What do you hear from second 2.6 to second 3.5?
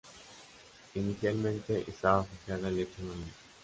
al lecho marino.